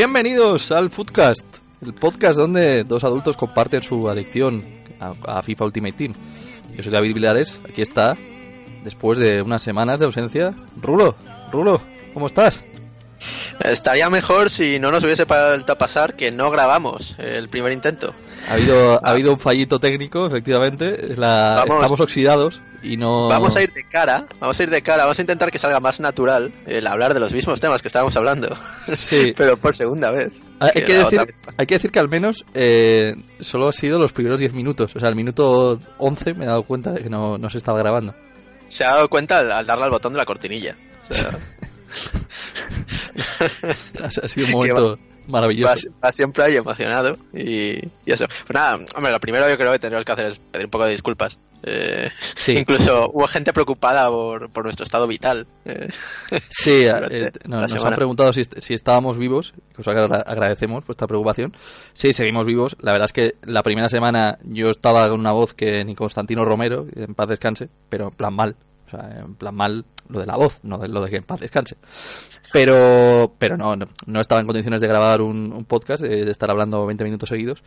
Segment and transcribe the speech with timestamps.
[0.00, 1.46] Bienvenidos al Foodcast,
[1.80, 4.62] el podcast donde dos adultos comparten su adicción
[5.00, 6.12] a, a FIFA Ultimate Team.
[6.74, 8.14] Yo soy David Vilares, aquí está,
[8.84, 11.16] después de unas semanas de ausencia, Rulo.
[11.50, 11.80] Rulo,
[12.12, 12.62] ¿cómo estás?
[13.64, 18.12] Estaría mejor si no nos hubiese vuelto a pasar que no grabamos el primer intento.
[18.50, 21.16] Ha habido, ha habido un fallito técnico, efectivamente.
[21.16, 23.28] La- estamos oxidados y no.
[23.28, 25.80] Vamos a ir de cara, vamos a ir de cara, vamos a intentar que salga
[25.80, 28.48] más natural el hablar de los mismos temas que estábamos hablando,
[28.86, 29.34] Sí.
[29.38, 30.32] pero por segunda vez.
[30.60, 34.40] Hay Que decir, hay que decir que al menos eh, solo ha sido los primeros
[34.40, 34.96] 10 minutos.
[34.96, 37.78] O sea, el minuto 11 me he dado cuenta de que no, no se estaba
[37.78, 38.14] grabando.
[38.68, 40.76] Se ha dado cuenta al, al darle al botón de la cortinilla.
[41.10, 41.30] O sea,
[44.02, 45.88] Ha ha sido un momento maravilloso.
[46.02, 48.26] va, va siempre ahí emocionado y, y eso.
[48.28, 50.86] Pues nada, hombre, lo primero yo creo que tendríamos que hacer es pedir un poco
[50.86, 51.38] de disculpas.
[51.68, 52.52] Eh, Sí.
[52.58, 55.46] Incluso hubo gente preocupada por, por nuestro estado vital.
[55.64, 55.88] eh,
[56.48, 60.86] Sí, durante eh, no- nos han preguntado si, si estábamos vivos, cosa que agra- agradecemos
[60.86, 61.52] vuestra preocupación.
[61.92, 62.76] Sí, seguimos vivos.
[62.80, 66.44] La verdad es que la primera semana yo estaba con una voz que ni Constantino
[66.44, 68.54] Romero, en paz descanse, pero en plan mal.
[68.86, 71.24] O sea, en plan mal lo de la voz, no de lo de que en
[71.24, 71.76] paz descanse.
[72.52, 76.30] Pero, pero no, no, no estaba en condiciones de grabar un, un podcast, de, de
[76.30, 77.62] estar hablando 20 minutos seguidos.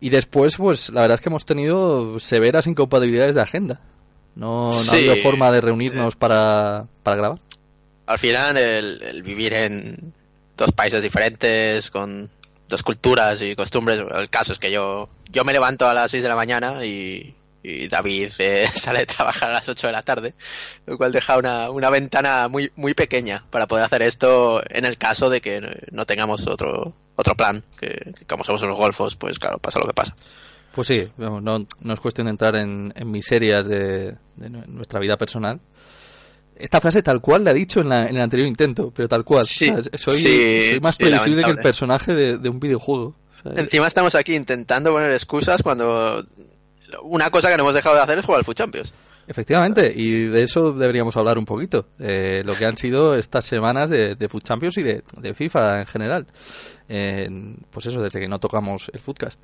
[0.00, 3.80] Y después, pues la verdad es que hemos tenido severas incompatibilidades de agenda.
[4.36, 4.90] No, no Sí.
[4.90, 7.38] ha habido forma de reunirnos para, para grabar.
[8.06, 10.12] al final el, el vivir en
[10.56, 12.30] dos países diferentes con
[12.68, 16.22] dos culturas y costumbres el caso es que yo yo me levanto a las 6
[16.22, 20.02] de la mañana y, y David eh, sale de trabajar a las 8 de la
[20.02, 20.34] tarde
[20.86, 24.96] lo cual deja una, una ventana muy muy pequeña para poder hacer esto en el
[24.98, 29.38] caso de que no tengamos otro otro plan que, que como somos unos golfos pues
[29.38, 30.14] claro pasa lo que pasa
[30.72, 35.00] Pues sí, no, no es cuestión de entrar en, en miserias de, de nu- nuestra
[35.00, 35.58] vida personal.
[36.56, 39.24] Esta frase tal cual la he dicho en, la- en el anterior intento, pero tal
[39.24, 39.44] cual.
[39.44, 42.58] Sí, O sea, soy, sí, soy más sí, previsible que el personaje de, de un
[42.60, 43.14] videojuego.
[43.38, 46.26] O sea, encima estamos aquí intentando poner excusas cuando
[47.02, 48.92] una cosa que no hemos dejado de hacer es jugar al Food Champions
[49.30, 51.86] Efectivamente, y de eso deberíamos hablar un poquito.
[51.98, 55.80] De lo que han sido estas semanas de, de Food Champions y de, de FIFA
[55.80, 56.26] en general.
[56.88, 59.38] En- pues eso, desde que no tocamos el Foodcast.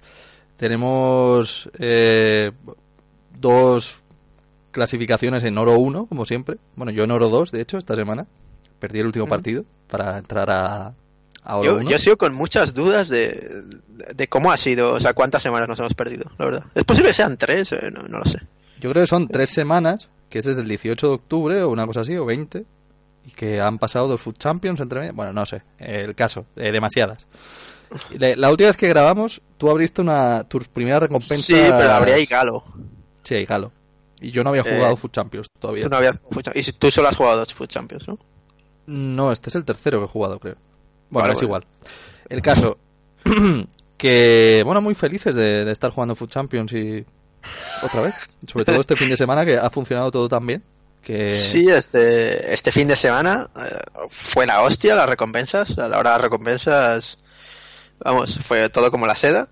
[0.56, 2.52] Tenemos eh,
[3.38, 4.00] dos
[4.70, 6.56] clasificaciones en oro 1, como siempre.
[6.76, 8.26] Bueno, yo en oro 2, de hecho, esta semana.
[8.78, 10.94] Perdí el último partido para entrar a,
[11.62, 11.90] Yo, 1.
[11.90, 13.64] yo sigo con muchas dudas de,
[14.14, 16.64] de cómo ha sido, o sea, cuántas semanas nos hemos perdido, la verdad.
[16.74, 18.38] Es posible que sean tres, eh, no, no lo sé.
[18.80, 21.86] Yo creo que son tres semanas, que es desde el 18 de octubre o una
[21.86, 22.64] cosa así, o 20,
[23.26, 25.14] y que han pasado dos Food Champions entre medias.
[25.14, 27.26] Bueno, no sé, el caso, eh, demasiadas.
[28.10, 31.44] Y La, la última vez que grabamos, tú abriste una tus primeras recompensas.
[31.44, 32.64] Sí, pero habría y Galo.
[33.22, 33.70] Sí, hay Galo.
[34.20, 35.84] Y yo no había Eh, jugado Food Champions todavía.
[35.84, 36.14] Tú no habías.
[36.54, 38.18] Y tú solo has jugado dos Food Champions, ¿no?
[38.86, 40.56] No, este es el tercero que he jugado, creo.
[41.14, 41.64] Bueno, Vale, es igual.
[42.28, 42.76] El caso,
[43.96, 47.06] que, bueno, muy felices de, de estar jugando Food Champions y
[47.82, 48.30] otra vez.
[48.48, 50.64] Sobre todo este fin de semana que ha funcionado todo tan bien.
[51.02, 51.30] Que...
[51.30, 55.78] Sí, este, este fin de semana eh, fue la hostia, las recompensas.
[55.78, 57.18] A la hora de las recompensas,
[58.00, 59.48] vamos, fue todo como la seda.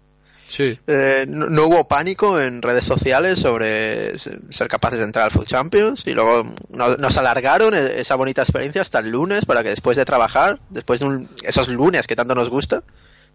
[0.53, 0.79] Sí.
[0.87, 5.31] Eh, no, no hubo pánico en redes sociales sobre se- ser capaces de entrar al
[5.31, 9.63] Food Champions y luego no- nos alargaron e- esa bonita experiencia hasta el lunes para
[9.63, 12.83] que después de trabajar, después de un- esos lunes que tanto nos gusta,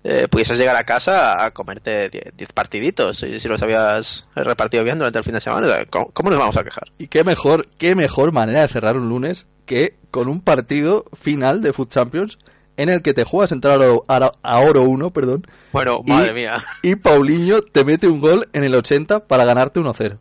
[0.03, 5.00] eh, pudieses llegar a casa a comerte 10 partiditos y si los habías repartido bien
[5.00, 5.66] durante el fin de semana.
[5.66, 6.91] o sea, ¿Cómo, cómo nos vamos a quejar?
[7.00, 11.63] Y qué mejor, qué mejor manera de cerrar un lunes que con un partido final
[11.63, 12.38] de Food Champions
[12.77, 16.11] en el que te juegas entrar a oro, a, a oro 1, perdón, Bueno, Y-
[16.11, 16.63] madre mía.
[16.83, 20.17] y Paulinho te mete un gol en el 80 para ganarte 1-0.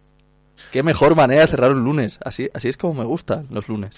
[0.73, 2.19] Qué mejor manera de cerrar un lunes.
[2.25, 3.95] Así, así es como me gustan los lunes.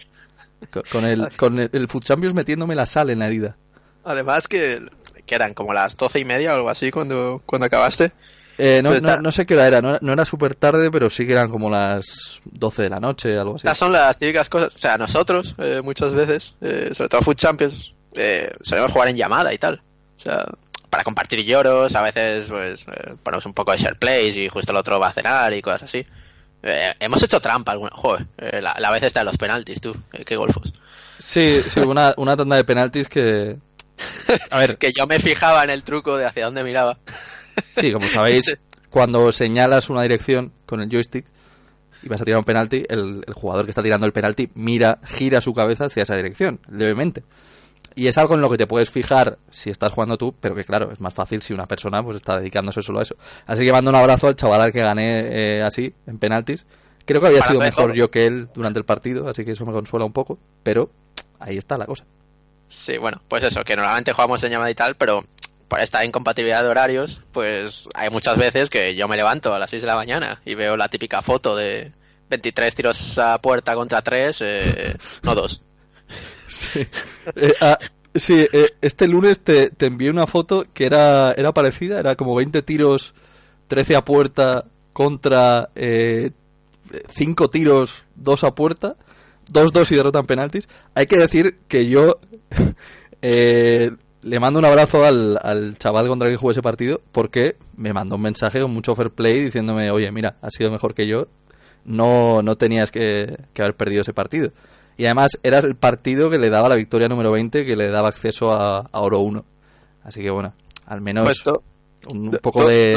[0.70, 3.56] Co- Con el, con el, el Food Champions metiéndome la sal en la herida.
[4.05, 4.82] Además que,
[5.26, 8.12] que eran como las doce y media o algo así cuando, cuando acabaste.
[8.58, 11.08] Eh, no, Pues no, no sé qué hora era, no, no era súper tarde, pero
[11.11, 13.66] sí que eran como las 12 de la noche, algo así.
[13.69, 17.37] Estas son las típicas cosas, o sea, nosotros eh, muchas veces, eh, sobre todo Food
[17.37, 19.81] Champions, eh, solemos jugar en llamada y tal.
[20.16, 20.46] O sea,
[20.90, 24.72] para compartir lloros, a veces pues eh, ponemos un poco de share plays y justo
[24.72, 26.05] el otro va a cenar y cosas así.
[26.62, 29.96] Eh, hemos hecho trampa alguna, joder, eh, la, la vez está de los penaltis, tú,
[30.26, 30.72] qué golfos.
[31.19, 33.56] Sí, sí, una, una tanda de penaltis que...
[34.50, 36.99] A ver, Que yo me fijaba en el truco de hacia dónde miraba.
[37.76, 38.54] Sí, como sabéis, Sí.
[38.90, 41.26] cuando señalas una dirección con el joystick
[42.02, 44.99] y vas a tirar un penalti, el, el jugador que está tirando el penalti mira,
[45.04, 47.22] gira su cabeza hacia esa dirección, levemente.
[47.99, 50.62] Y es algo en lo que te puedes fijar si estás jugando tú, pero que
[50.62, 53.17] claro, es más fácil si una persona pues está dedicándose solo a eso.
[53.45, 55.23] Así que mando un abrazo al chaval al que gané
[55.59, 56.65] eh, así, en penaltis.
[57.05, 57.87] Creo que había Para sido mejor.
[57.87, 60.93] mejor yo que él durante el partido, así que eso me consuela un poco, pero
[61.41, 62.05] ahí está la cosa.
[62.69, 65.25] Sí, bueno, pues eso, que normalmente jugamos en llamada y tal, pero
[65.67, 69.71] por esta incompatibilidad de horarios, pues hay muchas veces que yo me levanto a las
[69.71, 71.93] 6 de la mañana y veo la típica foto de
[72.31, 75.62] 23 tiros a puerta contra 3, eh, no 2.
[76.49, 76.81] Sí,
[77.37, 77.79] eh, ah,
[78.15, 82.35] sí eh, este lunes te, te, envié una foto que era, era parecida, era como
[82.35, 83.15] 20 tiros,
[83.69, 88.97] 13 a puerta contra 5 tiros, 2 a puerta
[89.53, 90.69] 2-2 y derrota en penaltis.
[90.95, 92.19] Hay que decir que yo
[93.23, 93.91] eh,
[94.23, 97.93] le mando un abrazo al, al chaval contra el que jugué ese partido porque me
[97.93, 101.29] mandó un mensaje con mucho fair play diciéndome, oye, mira, has sido mejor que yo,
[101.85, 104.53] no, no tenías que, haber perdido ese partido.
[104.99, 108.09] Y además era el partido que le daba la victoria número 20, que le daba
[108.09, 109.45] acceso a, Oro 1.
[110.03, 110.53] Así que bueno,
[110.87, 111.56] al menos pues
[112.09, 112.97] un, poco de,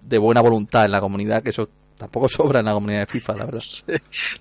[0.00, 1.68] de, buena voluntad en la comunidad, que eso
[1.98, 3.62] tampoco sobra en la comunidad de FIFA, la verdad.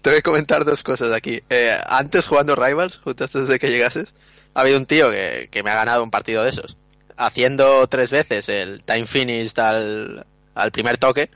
[0.01, 1.41] Te voy a comentar dos cosas aquí.
[1.49, 4.15] Eh, antes jugando Rivals, justo antes de que llegases,
[4.53, 6.77] ha habido un tío que, me ha ganado un partido de esos.
[7.17, 10.25] Haciendo tres veces el time finish al,
[10.55, 11.29] al primer toque.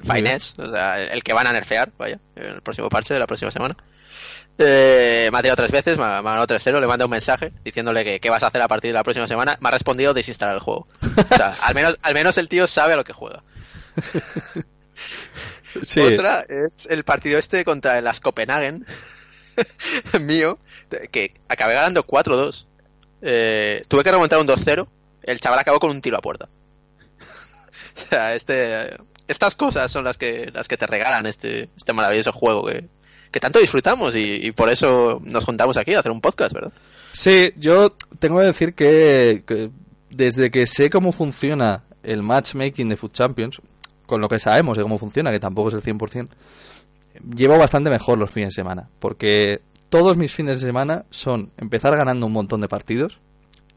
[0.00, 3.26] Finesse, o sea, el que van a nerfear, vaya, en el próximo parche de la
[3.26, 3.74] próxima semana.
[4.60, 8.04] Eh, me ha tirado tres veces, me ha, ganado 3-0, le manda un mensaje diciéndole
[8.04, 9.56] que qué vas a hacer a partir de la próxima semana.
[9.60, 10.88] Me ha respondido desinstalar el juego.
[11.00, 13.44] O sea, al menos, al menos el tío sabe a lo que juega.
[15.76, 18.84] Otra es el partido este contra el Ascopenhagen
[20.20, 20.58] mío,
[21.12, 22.66] que acabé ganando 4-2.
[23.22, 24.88] Eh, tuve que remontar un 2-0.
[25.22, 26.48] El chaval acabó con un tiro a puerta.
[27.96, 28.96] o sea, este,
[29.28, 32.88] estas cosas son las que, las que te regalan este, este maravilloso juego que,
[33.30, 36.72] que tanto disfrutamos y, por eso nos juntamos aquí a hacer un podcast, ¿verdad?
[37.12, 39.70] Sí, yo tengo que decir que, que
[40.10, 43.60] desde que sé cómo funciona el matchmaking de Food Champions,
[44.06, 46.28] con lo que sabemos de cómo funciona, que tampoco es el 100%,
[47.34, 51.96] llevo bastante mejor los fines de semana, porque todos mis fines de semana son empezar
[51.96, 53.18] ganando un montón de partidos.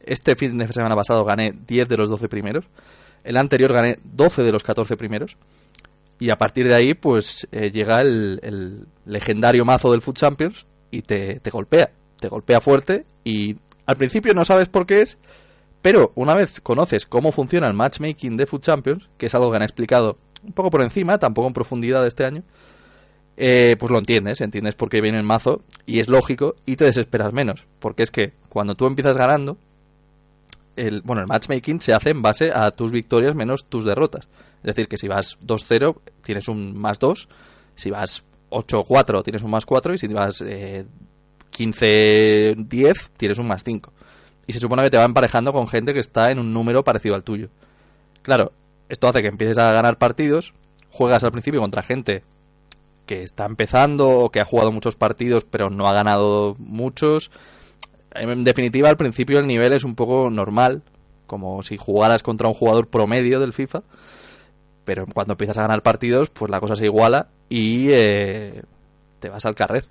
[0.04, 2.65] Este fin de semana pasado gané 10 de los 12 primeros.
[3.24, 5.38] El anterior gané 12 de los 14 primeros.
[6.21, 11.01] Y a partir de ahí, pues eh, llega el, legendario mazo del Food Champions y
[11.01, 11.89] te, te golpea.
[12.19, 13.57] Te golpea fuerte y
[13.88, 15.18] al principio no sabes por qué es,
[15.81, 19.57] pero una vez conoces cómo funciona el matchmaking de Food Champions, que es algo que
[19.57, 22.44] han explicado un poco por encima, tampoco en profundidad este año,
[23.38, 26.85] eh, pues lo entiendes, entiendes por qué viene el mazo y es lógico y te
[26.85, 29.57] desesperas menos, porque es que cuando tú empiezas ganando,
[30.75, 34.27] el, bueno, el matchmaking se hace en base a tus victorias menos tus derrotas.
[34.63, 37.28] Es decir, que si vas 2-0 tienes un más 2,
[37.75, 40.86] si vas 8-4 tienes un más 4 y si vas eh,
[41.52, 43.92] 15-10 tienes un más 5
[44.48, 47.16] y se supone que te va emparejando con gente que está en un número parecido
[47.16, 47.50] al tuyo.
[48.22, 48.52] Claro,
[48.90, 50.54] esto hace que empieces a ganar partidos,
[50.90, 52.24] juegas al principio contra gente
[53.06, 57.31] que está empezando o que ha jugado muchos partidos pero no ha ganado muchos.
[58.14, 60.84] En definitiva, al principio el nivel es un poco normal,
[61.28, 63.84] como si jugaras contra un jugador promedio del FIFA,
[64.86, 68.62] pero cuando empiezas a ganar partidos, pues la cosa se iguala y eh,
[69.19, 69.86] te vas al carrer.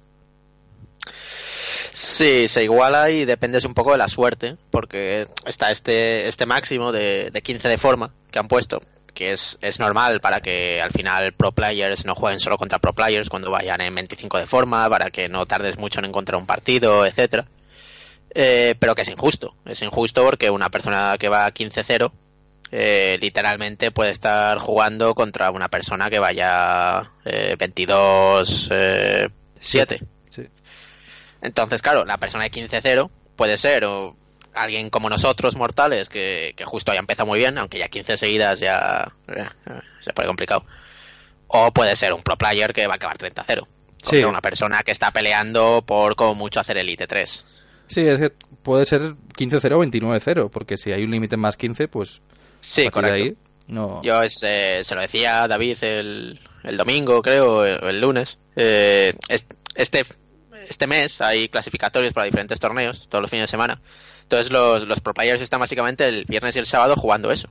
[1.93, 6.93] Sí, se iguala y dependes un poco de la suerte, porque está este, este máximo
[6.93, 8.81] de, de 15 de forma que han puesto,
[9.13, 12.93] que es, es normal para que al final pro players no jueguen solo contra pro
[12.93, 16.47] players cuando vayan en 25 de forma, para que no tardes mucho en encontrar un
[16.47, 17.49] partido, etcétera.
[18.33, 19.55] Eh, pero que es injusto.
[19.65, 22.13] Es injusto porque una persona que va 15-0
[22.73, 30.07] eh, literalmente puede estar jugando contra una persona que vaya eh, 22-7.
[31.43, 34.15] Entonces, claro, la persona de 15-0 puede ser o
[34.55, 39.13] alguien como nosotros, mortales, que, justo haya empezado muy bien, aunque ya 15 seguidas ya
[39.29, 40.65] eh, eh, se pone complicado.
[41.49, 43.67] O puede ser un pro player que va a acabar 30-0.
[44.03, 47.45] Contra una persona que está peleando por como mucho hacer Elite 3.
[47.87, 48.31] Sí, es que
[48.63, 52.23] puede ser 15-0 o 29-0, porque si hay un límite más 15, pues.
[52.61, 53.15] Sí, correcto.
[53.15, 53.37] Ahí,
[53.69, 54.03] no...
[54.03, 58.39] Yo eh, se lo decía a David el, el domingo, creo, el, el lunes.
[58.57, 60.05] este
[60.69, 63.81] este mes hay clasificatorios para diferentes torneos, todos los fines de semana.
[64.23, 67.49] Entonces los, los pro players están básicamente el viernes y el sábado jugando eso.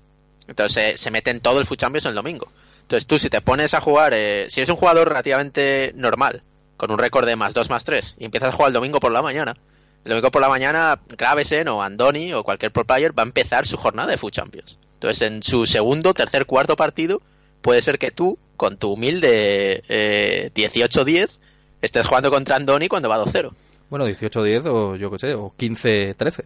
[0.47, 2.51] Entonces se, meten todo el Food Champions el domingo.
[2.81, 6.43] Entonces tú si te pones a jugar, eh, si eres un jugador relativamente normal,
[6.77, 9.11] con un récord de más 2 más 3, y empiezas a jugar el domingo por
[9.11, 9.57] la mañana,
[10.05, 13.67] el domingo por la mañana Gravesen o Andoni o cualquier pro player va a empezar
[13.67, 14.79] su jornada de Food Champions.
[14.99, 17.21] Entonces en su segundo, tercer, cuarto partido,
[17.61, 21.39] puede ser que tú, con tu humilde eh, 18-10,
[21.81, 23.53] estés jugando contra Andoni cuando va 2-0.
[23.89, 26.43] Bueno, 18-10 o yo qué sé, o 15-13.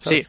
[0.00, 0.26] Sí.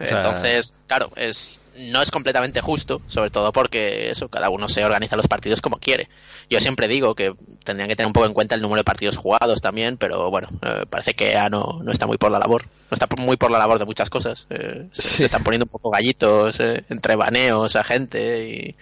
[0.00, 5.16] Entonces, claro, es no es completamente justo, sobre todo porque eso, cada uno se organiza
[5.16, 6.08] los partidos como quiere.
[6.50, 9.16] Yo siempre digo que tendrían que tener un poco en cuenta el número de partidos
[9.16, 12.64] jugados también, pero bueno, eh, parece que ya no, no está muy por la labor.
[12.90, 14.46] No está muy por la labor de muchas cosas.
[14.48, 18.76] Eh, se, están poniendo un poco gallitos eh, entre baneos a gente y.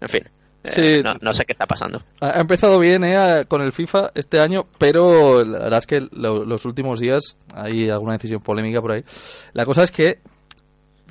[0.00, 0.22] En fin.
[1.20, 2.00] no, sé qué está pasando.
[2.20, 3.04] Ha empezado bien
[3.48, 8.12] con el FIFA este año, pero la verdad es que los últimos días hay alguna
[8.12, 9.04] decisión polémica por ahí.
[9.52, 10.20] La cosa es que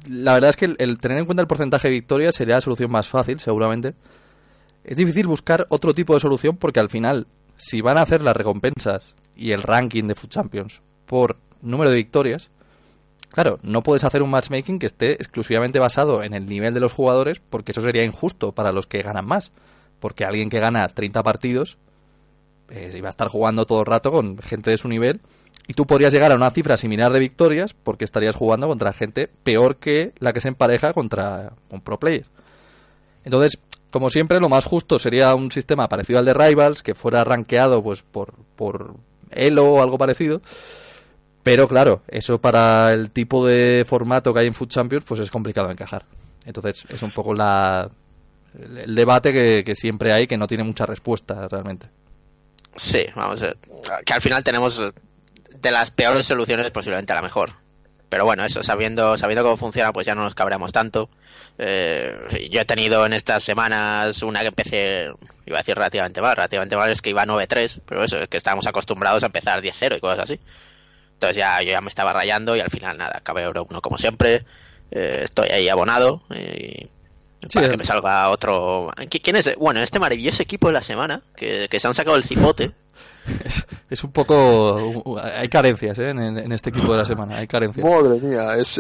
[0.10, 2.92] la verdad es que el, tener en cuenta el porcentaje de victorias sería la solución
[2.92, 3.96] más fácil, seguramente.
[4.84, 8.36] Es difícil buscar otro tipo de solución porque al final, si van a hacer las
[8.36, 12.50] recompensas y el ranking de Food Champions por número de victorias,
[13.32, 16.94] claro, no puedes hacer un matchmaking que esté exclusivamente basado en el nivel de los
[16.94, 19.52] jugadores porque eso sería injusto para los que ganan más.
[20.00, 21.78] Porque alguien que gana 30 partidos
[22.70, 25.22] eh, iba a estar jugando todo el rato con gente de su nivel
[25.68, 29.30] y tú podrías llegar a una cifra similar de victorias porque estarías jugando contra gente
[29.44, 32.26] peor que la que se empareja contra un pro player.
[33.24, 33.58] Entonces,
[33.90, 37.82] como siempre, lo más justo sería un sistema parecido al de Rivals, que fuera rankeado
[37.82, 38.96] pues por, por
[39.32, 40.42] Elo o algo parecido.
[41.44, 45.30] Pero claro, eso para el tipo de formato que hay en Food Champions, pues es
[45.30, 46.06] complicado encajar.
[46.46, 47.90] Entonces, es un poco la,
[48.60, 51.88] el, debate que, que siempre hay, que no tiene mucha respuesta realmente.
[52.76, 53.58] Sí, vamos a ver.
[54.06, 54.82] Que al final tenemos
[55.64, 57.54] de las peores soluciones posiblemente la mejor.
[58.10, 61.10] Pero bueno, eso, sabiendo, sabiendo cómo funciona, pues ya no nos cabremos tanto.
[61.58, 65.06] Eh, yo he tenido en estas semanas una que empecé,
[65.46, 68.38] iba a decir relativamente mal, relativamente mal es que iba 9-3, pero eso, es que
[68.38, 70.40] estábamos acostumbrados a empezar 10-0 y cosas así.
[71.14, 73.98] Entonces ya yo ya me estaba rayando y al final nada, acabé Euro 1 como
[73.98, 74.46] siempre.
[74.92, 76.90] Eh, estoy ahí abonado y
[77.54, 78.92] para que me salga otro.
[79.10, 79.56] ¿Quién es?
[79.58, 82.74] Bueno, este maravilloso equipo de la semana que, que se han sacado el cipote
[83.90, 85.20] es, un poco.
[85.22, 86.10] Hay carencias ¿eh?
[86.10, 87.38] en, este equipo de la semana.
[87.38, 87.86] Hay carencias.
[87.86, 88.80] Madre mía, es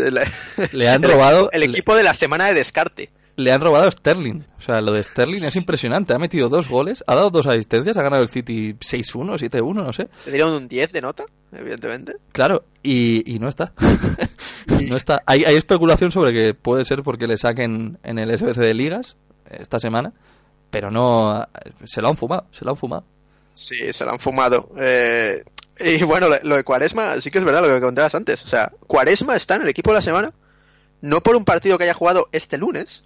[0.74, 1.50] le han robado.
[1.52, 3.10] El, equipo de la semana de descarte.
[3.36, 4.44] Le han robado a Sterling.
[4.58, 6.14] O sea, lo de Sterling es impresionante.
[6.14, 9.94] Ha metido dos goles, ha dado dos asistencias, ha ganado el City 6-1, 7-1, no
[9.94, 10.08] sé.
[10.26, 12.14] Le dieron un 10 de nota, evidentemente.
[12.32, 13.74] Claro, y, y no está.
[14.88, 15.24] no está.
[15.26, 19.18] Hay, hay especulación sobre que puede ser porque le saquen en el SBC de ligas
[19.50, 20.14] esta semana,
[20.70, 21.48] pero no.
[21.86, 23.06] Se lo han fumado, se lo han fumado.
[23.50, 24.70] Sí, se lo han fumado.
[24.80, 25.44] Eh,
[25.80, 28.44] y bueno, lo, de Cuaresma, sí que es verdad lo que contabas antes.
[28.44, 30.34] O sea, Cuaresma está en el equipo de la semana,
[31.02, 33.04] no por un partido que haya jugado este lunes,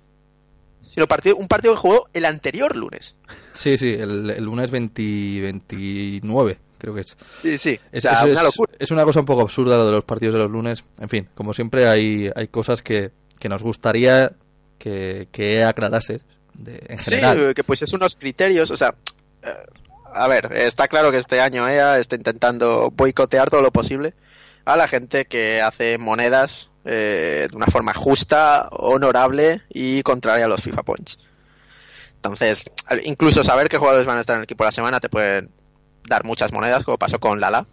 [0.97, 3.15] sino partido, un partido que jugó el anterior lunes.
[3.53, 7.15] Sí, sí, el, lunes 29, creo que es.
[7.39, 7.79] Sí, sí.
[7.91, 8.73] Es, una locura.
[8.79, 10.83] es, una cosa un poco absurda lo de los partidos de los lunes.
[10.99, 14.31] En fin, como siempre hay, hay cosas que, que nos gustaría
[14.79, 16.21] que, que aclarase.
[16.55, 17.45] De, en general.
[17.49, 18.95] Sí, que pues es unos criterios, o sea,
[19.43, 19.53] eh,
[20.11, 24.15] a ver, está claro que este año EA está intentando boicotear todo lo posible
[24.67, 30.49] a la gente que hace monedas eh, de una forma justa, honorable y contraria a
[30.49, 31.19] los FIFA Points.
[32.15, 32.69] Entonces,
[33.03, 35.51] incluso saber qué jugadores van a estar en el equipo la semana te pueden
[36.03, 37.65] dar muchas monedas, como pasó con Lala,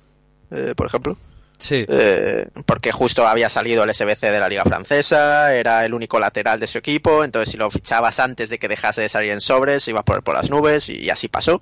[0.53, 1.19] eh, por ejemplo.
[1.59, 1.85] Sí.
[1.89, 6.61] Eh, porque justo había salido el SBC de la Liga Francesa, era el único lateral
[6.61, 9.89] de su equipo, entonces si lo fichabas antes de que dejase de salir en sobres,
[9.89, 11.61] iba a poner por las nubes y así pasó.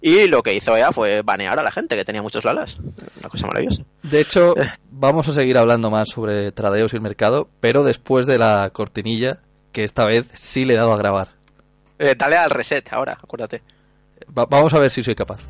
[0.00, 2.76] Y lo que hizo EA fue banear a la gente que tenía muchos lalas.
[3.18, 3.82] Una cosa maravillosa.
[4.02, 4.72] De hecho, eh.
[4.90, 9.40] vamos a seguir hablando más sobre tradeos y el mercado, pero después de la cortinilla,
[9.72, 11.28] que esta vez sí le he dado a grabar.
[11.98, 13.62] Eh, dale al reset ahora, acuérdate.
[14.28, 15.40] vamos a ver si soy capaz.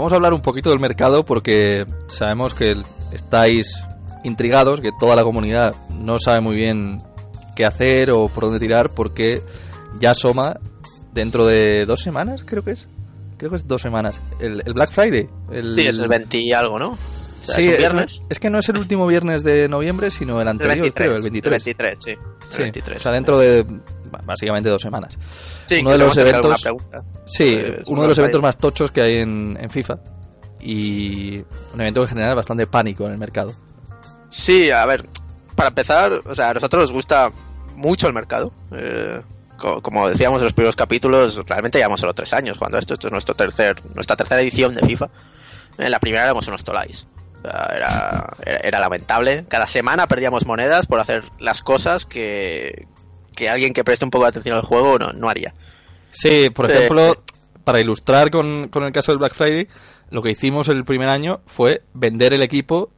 [0.00, 2.74] Vamos a hablar un poquito del mercado porque sabemos que
[3.12, 3.84] estáis
[4.24, 7.02] intrigados, que toda la comunidad no sabe muy bien
[7.54, 9.42] qué hacer o por dónde tirar porque
[9.98, 10.58] ya asoma
[11.12, 12.88] dentro de dos semanas, creo que es.
[13.36, 14.22] Creo que es dos semanas.
[14.40, 15.28] El, Black Friday.
[15.52, 16.96] El, sí, es el 20 y algo, ¿no?
[17.42, 18.06] sí, es, viernes.
[18.30, 21.66] Es, que no es el último viernes de noviembre, sino el anterior, creo, el 23.
[21.66, 22.56] El 23, sí.
[22.56, 22.98] El 23.
[22.98, 23.66] O sea, dentro de
[24.24, 25.16] básicamente dos semanas.
[25.80, 26.64] uno de los eventos,
[27.24, 29.98] sí, uno de los eventos más tochos que hay en, FIFA
[30.60, 31.38] y
[31.74, 33.52] un evento que genera bastante pánico en el mercado.
[34.28, 35.08] Sí, a ver,
[35.54, 37.30] para empezar, o sea, a nosotros nos gusta
[37.76, 38.52] mucho el mercado.
[38.72, 39.22] Eh,
[39.56, 42.94] como decíamos en los primeros capítulos, realmente llevamos solo tres años jugando esto.
[42.94, 45.10] Esto es nuestro tercer, nuestra tercera edición de FIFA.
[45.78, 47.06] En la primera éramos unos tolais.
[47.44, 49.44] era, era, lamentable.
[49.48, 52.86] Cada semana perdíamos monedas por hacer las cosas que,
[53.40, 55.54] que alguien que preste un poco de atención al juego no, no haría.
[56.10, 57.22] Sí, por ejemplo,
[57.64, 59.66] para ilustrar con, con, el caso del Black Friday,
[60.10, 62.90] lo que hicimos el primer año fue vender el equipo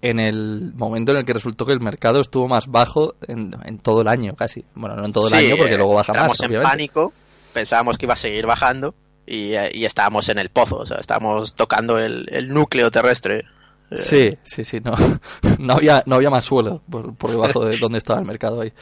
[0.00, 4.02] en el momento en el que resultó que el mercado estuvo más bajo en, todo
[4.02, 4.64] el año, casi.
[4.74, 6.40] Bueno, no en todo el año, porque luego baja más.
[6.40, 7.12] en pánico,
[7.52, 8.94] pensábamos que iba a seguir bajando
[9.26, 9.54] y,
[9.84, 13.44] estábamos en el pozo, o sea, estábamos tocando el, núcleo terrestre.
[13.92, 14.94] Sí, sí, sí, no,
[15.58, 18.72] no, había, no había más suelo por, por debajo de donde estaba el mercado ahí.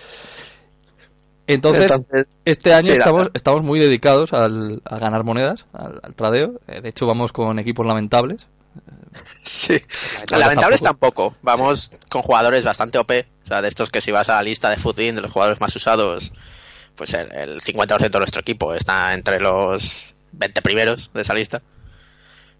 [1.49, 2.00] Entonces,
[2.45, 6.61] este año estamos, estamos muy dedicados al, a ganar monedas, al, tradeo.
[6.69, 8.47] Eh, de hecho, vamos con equipos lamentables.
[9.43, 9.81] Sí,
[10.31, 11.35] lamentables tampoco.
[11.43, 13.11] Vamos con jugadores bastante OP.
[13.45, 15.61] O sea, de estos que si vas a la lista de footing de los jugadores
[15.61, 16.33] más usados,
[16.95, 21.62] pues el, el 50% de nuestro equipo está entre los 20 primeros de esa lista.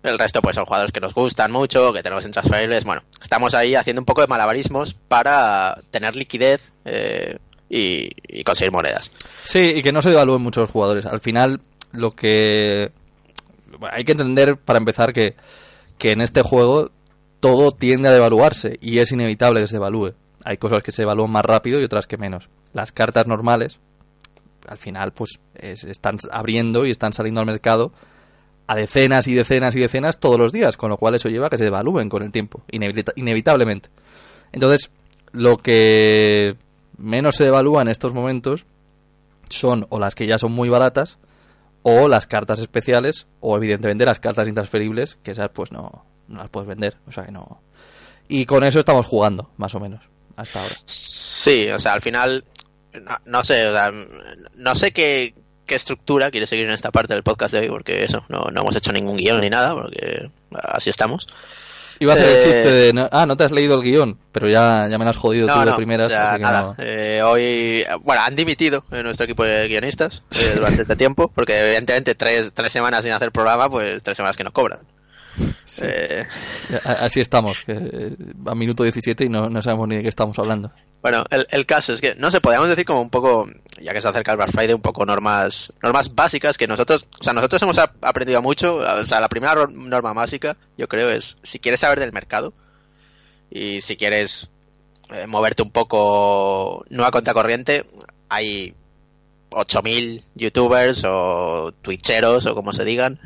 [0.03, 2.85] El resto pues son jugadores que nos gustan mucho, que tenemos en transferibles.
[2.85, 7.39] Bueno, estamos ahí haciendo un poco de malabarismos para tener liquidez eh,
[7.69, 9.13] y, conseguir monedas.
[9.43, 11.07] Sí, y que no se devalúen muchos jugadores.
[11.07, 11.61] Al final,
[11.93, 12.93] lo que
[13.91, 15.37] hay que entender, para empezar, que,
[15.99, 16.91] que en este juego
[17.41, 20.15] todo tiende a devaluarse y es inevitable que se devalúe.
[20.45, 22.49] Hay cosas que se evalúan más rápido y otras que menos.
[22.73, 23.79] Las cartas normales,
[24.67, 27.93] al final, pues están abriendo y están saliendo al mercado
[28.69, 31.51] a decenas y decenas y decenas todos los días, con lo cual eso lleva a
[31.51, 33.89] que se devalúen con el tiempo, inevitablemente.
[34.53, 34.91] Entonces,
[35.33, 36.57] lo que
[36.99, 38.67] menos se devalúa en estos momentos
[39.49, 41.19] son o las que ya son muy baratas
[41.83, 46.51] o las cartas especiales o evidentemente las cartas intransferibles que esas pues no, no las
[46.51, 47.63] puedes vender o sea que no.
[48.29, 50.05] Y con eso estamos jugando más o menos
[50.37, 50.75] hasta ahora.
[50.87, 52.45] Sí o sea al final
[53.25, 53.91] no, sé o sea,
[54.55, 55.35] no sé qué,
[55.67, 58.61] qué estructura quiere seguir en esta parte del podcast de hoy porque eso no, no
[58.61, 61.27] hemos hecho ningún guion ni nada porque así estamos
[62.01, 64.87] Iba a hacer el chiste de, ah, no te has leído el guion, pero ya,
[64.89, 66.13] ya me lo has jodido tú de primeras.
[66.39, 66.75] nada.
[66.79, 71.59] Eh, hoy, bueno, han dimitido en nuestro equipo de guionistas eh, durante este tiempo, porque
[71.61, 74.81] evidentemente tres, tres semanas sin hacer programa, pues tres semanas que no cobran.
[75.83, 76.27] Eh,
[76.85, 78.17] así estamos, que
[78.47, 80.73] a minuto 17 y no, no sabemos ni de qué estamos hablando.
[81.01, 83.47] Bueno, el, el, caso es que, no sé, podríamos decir como un poco,
[83.81, 87.23] ya que se acerca el Black Friday, un poco normas normas básicas que nosotros, o
[87.23, 91.61] sea, nosotros hemos aprendido mucho, o sea, la primera norma básica, yo creo, es si
[91.61, 92.53] quieres saber del mercado
[93.51, 94.51] y si quieres
[95.13, 97.87] eh, moverte un poco no a contracorriente,
[98.29, 98.75] hay
[99.51, 103.21] 8000 youtubers o twitcheros o como se digan,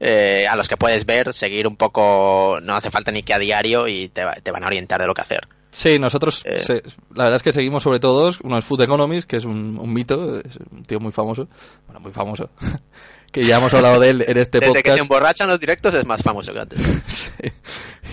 [0.00, 3.38] eh, a los que puedes ver, seguir un poco, no hace falta ni que a
[3.38, 5.48] diario y te, te van a orientar de lo que hacer.
[5.76, 6.82] Sí, nosotros, eh.
[7.14, 10.38] la verdad es que seguimos sobre todo, uno es Food Economist, que es un, mito,
[10.38, 11.48] es un tío muy famoso,
[11.84, 12.48] bueno, muy famoso,
[13.30, 14.74] que ya hemos hablado de él en este podcast.
[14.74, 16.80] Desde que se emborrachan los directos es más famoso que antes.
[17.06, 17.32] sí.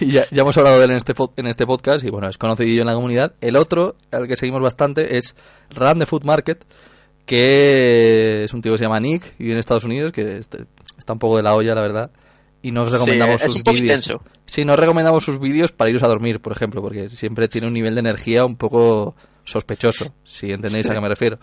[0.01, 2.37] Y ya, ya, hemos hablado de él en este, en este podcast y bueno, es
[2.37, 3.33] conocido en la comunidad.
[3.39, 5.33] El otro, al que seguimos bastante, es
[5.69, 6.65] Ram the Food Market,
[7.25, 10.65] que es un tío que se llama Nick y vive en Estados Unidos, que este,
[11.03, 12.11] está un poco de la olla, la verdad
[12.63, 14.03] y nos recomendamos sus vídeos.
[14.45, 17.73] Sí, nos recomendamos sus vídeos para iros a dormir, por ejemplo, porque siempre tiene un
[17.73, 21.39] nivel de energía un poco sospechoso, si entendéis a qué me refiero.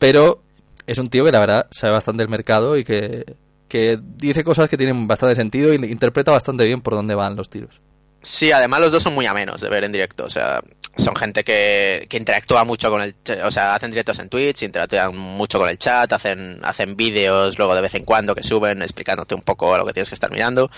[0.00, 0.42] Pero
[0.86, 3.36] es un tío que la verdad sabe bastante el mercado y que,
[3.68, 7.48] que dice cosas que tienen bastante sentido y interpreta bastante bien por dónde van los
[7.48, 7.80] tiros.
[8.20, 10.24] Sí, además los dos son muy amenos de ver en directo.
[10.24, 10.60] O sea,
[10.96, 13.14] son gente que, que interactúa mucho con el...
[13.44, 17.74] O sea, hacen directos en Twitch, interactúan mucho con el chat, hacen, hacen vídeos luego
[17.74, 20.70] de vez en cuando que suben explicándote un poco lo que tienes que estar mirando.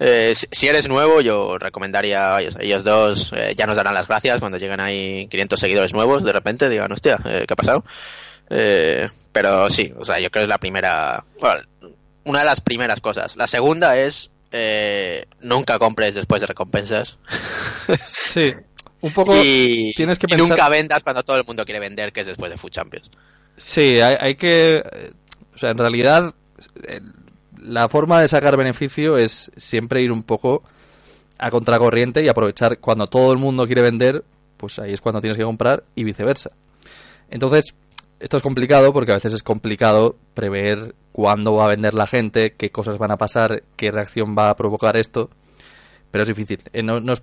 [0.00, 4.38] Eh, si, eres nuevo, yo recomendaría a ellos, dos, eh, ya nos darán las gracias
[4.38, 7.84] cuando lleguen ahí 500 seguidores nuevos, de repente digan, hostia, eh, ¿qué ha pasado?
[9.30, 11.22] pero sí, o sea, yo creo que es la primera,
[12.24, 13.36] una de las primeras cosas.
[13.36, 17.18] La segunda es eh, nunca compres después de recompensas.
[18.04, 18.54] Sí,
[19.00, 20.48] un poco y, tienes que pensar...
[20.48, 23.10] nunca vendas cuando todo el mundo quiere vender, que es después de Food Champions.
[23.56, 24.82] Sí, hay, que...
[25.54, 26.34] O sea, en realidad
[27.62, 30.62] la forma de sacar beneficio es siempre ir un poco
[31.38, 34.24] a contracorriente y aprovechar cuando todo el mundo quiere vender,
[34.56, 36.50] pues ahí es cuando tienes que comprar y viceversa.
[37.30, 37.74] Entonces,
[38.20, 42.54] esto es complicado porque a veces es complicado prever cuándo va a vender la gente,
[42.54, 45.30] qué cosas van a pasar, qué reacción va a provocar esto.
[46.10, 46.58] Pero es difícil.
[46.72, 47.20] Eh, nos, nos,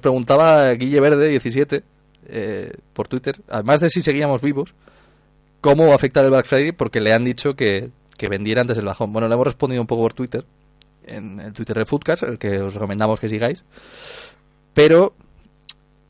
[0.00, 1.82] preguntaba Guille Verde 17
[2.28, 4.74] eh, por Twitter, además de si seguíamos vivos,
[5.60, 8.76] cómo va a afectar el Black Friday porque le han dicho que, que vendiera antes
[8.76, 9.12] del bajón.
[9.12, 10.44] Bueno, le hemos respondido un poco por Twitter,
[11.06, 13.64] en el Twitter de Foodcast, el que os recomendamos que sigáis.
[14.74, 15.14] Pero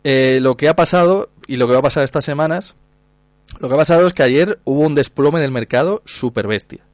[0.02, 2.74] eh, lo que ha pasado y lo que va a pasar estas semanas
[3.58, 6.84] lo que ha pasado es que ayer hubo un desplome del mercado super bestia.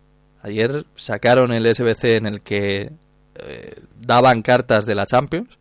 [0.42, 2.92] Ayer sacaron el SBC en el que
[3.37, 5.59] eh, daban cartas de la Champions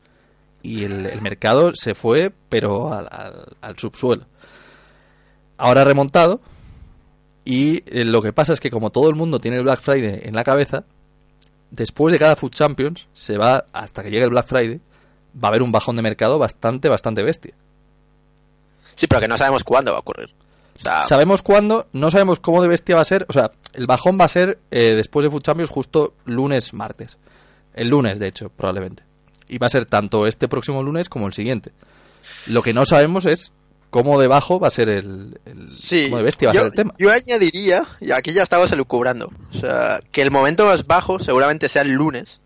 [0.61, 4.25] y el, mercado se fue, pero al, subsuelo.
[5.57, 6.41] Ahora ha remontado
[7.43, 10.21] y eh, lo que pasa es que como todo el mundo tiene el Black Friday
[10.23, 10.85] en la cabeza,
[11.71, 14.79] después de cada Food Champions se va hasta que llegue el Black Friday
[15.35, 17.53] va a haber un bajón de mercado bastante, bastante bestia.
[18.95, 20.33] Sí, pero que no sabemos cuándo va a ocurrir.
[20.75, 23.25] O sea, Sabemos cuándo, no sabemos cómo de bestia va a ser.
[23.29, 27.17] O sea, el bajón va a ser eh, después de Food Champions justo lunes, martes.
[27.73, 29.03] El lunes, de hecho, probablemente.
[29.47, 31.71] Y va a ser tanto este próximo lunes como el siguiente.
[32.47, 33.51] Lo que no sabemos es
[33.89, 36.59] cómo de bajo va a ser el, el- Sí, cómo de bestia va a yo,
[36.61, 36.93] ser el tema.
[36.97, 41.69] yo añadiría, y aquí ya estamos elucubrando, o sea, que el momento más bajo seguramente
[41.69, 42.41] sea el lunes,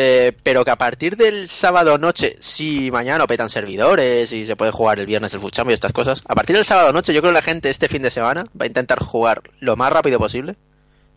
[0.00, 4.70] eh, pero que a partir del sábado noche, si mañana petan servidores y se puede
[4.70, 7.32] jugar el viernes el futsal y estas cosas, a partir del sábado noche yo creo
[7.32, 10.54] que la gente este fin de semana va a intentar jugar lo más rápido posible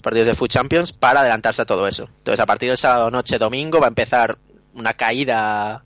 [0.02, 2.10] partidos de Food Champions para adelantarse a todo eso.
[2.18, 4.40] Entonces a partir del sábado noche, domingo va a empezar
[4.74, 5.84] una caída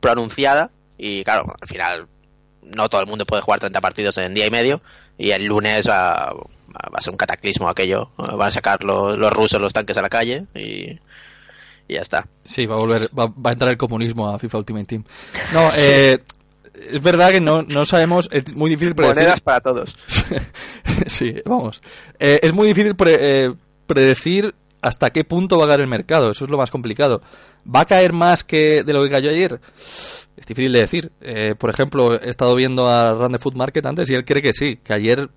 [0.00, 2.08] pronunciada y claro, al final
[2.62, 4.82] no todo el mundo puede jugar 30 partidos en día y medio
[5.16, 8.10] y el lunes va, va a ser un cataclismo aquello.
[8.18, 10.98] Van a sacar los, los rusos los tanques a la calle y,
[11.88, 12.28] y ya está.
[12.44, 15.04] Sí, va a volver, va, va a entrar el comunismo a FIFA Ultimate Team.
[15.52, 16.18] No, eh,
[16.92, 19.22] es verdad que no, no sabemos, es muy difícil predecir.
[19.22, 19.96] Monedas para todos.
[21.06, 21.80] sí, vamos.
[22.18, 23.54] Eh, es muy difícil pre- eh,
[23.86, 26.30] predecir hasta qué punto va a caer el mercado.
[26.30, 27.20] Eso es lo más complicado.
[27.74, 29.60] ¿Va a caer más que de lo que cayó ayer?
[29.76, 31.10] Es difícil de decir.
[31.20, 34.40] Eh, por ejemplo, he estado viendo a Run the Food Market antes y él cree
[34.42, 35.28] que sí, que ayer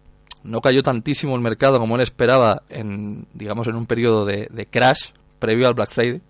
[0.43, 4.65] no cayó tantísimo el mercado como él esperaba en, digamos, en un periodo de, de
[4.67, 5.09] crash
[5.41, 6.21] previo al Black Friday.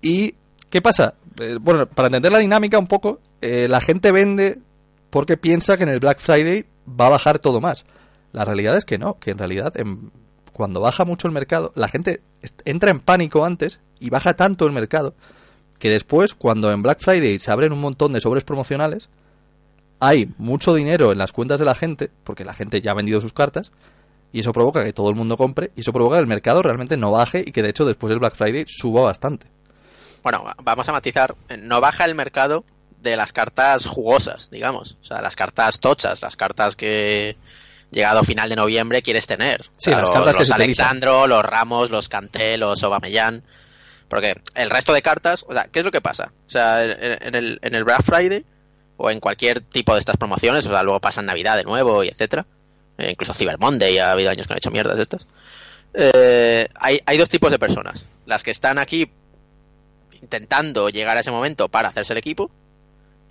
[0.00, 0.34] ¿Y
[0.70, 1.14] qué pasa?
[1.38, 4.58] Eh, bueno, para entender la dinámica un poco, eh, la gente vende
[5.10, 7.84] porque piensa que en el Black Friday va a bajar todo más.
[8.32, 9.74] La realidad es que no, que en realidad
[10.52, 12.22] cuando baja mucho el mercado, la gente
[12.64, 15.14] entra en pánico antes y baja tanto el mercado
[15.78, 19.10] que después, cuando en Black Friday se abren un montón de sobres promocionales,
[20.00, 23.20] hay mucho dinero en las cuentas de la gente, porque la gente ya ha vendido
[23.20, 23.72] sus cartas,
[24.32, 26.96] y eso provoca que todo el mundo compre, y eso provoca que el mercado realmente
[26.96, 29.46] no baje y que de hecho después del Black Friday suba bastante.
[30.22, 31.36] Bueno, vamos a matizar.
[31.58, 32.64] No baja el mercado
[33.00, 34.96] de las cartas jugosas, digamos.
[35.00, 37.36] O sea, las cartas tochas, las cartas que
[37.92, 39.70] llegado final de noviembre quieres tener.
[39.76, 40.86] Sí, O sea, las los, cartas que los se utilizan.
[40.88, 43.42] Alexandro, los Ramos, los Canté, los Aubameyang.
[44.08, 46.32] Porque el resto de cartas, o sea, ¿qué es lo que pasa?
[46.46, 48.44] O sea, en, en el, en el Black Friday
[48.96, 52.08] o en cualquier tipo de estas promociones, o sea, luego pasan Navidad de nuevo y
[52.08, 52.46] etcétera.
[52.98, 55.26] Eh, incluso Cyber Monday, ha habido años que han hecho mierdas de estas.
[55.94, 58.04] Eh, hay, hay dos tipos de personas.
[58.26, 59.10] Las que están aquí
[60.20, 62.50] intentando llegar a ese momento para hacerse el equipo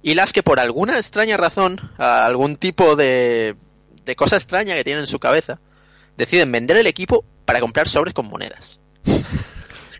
[0.01, 3.55] y las que por alguna extraña razón, algún tipo de,
[4.05, 5.59] de cosa extraña que tienen en su cabeza,
[6.15, 8.79] deciden vender el equipo para comprar sobres con monedas.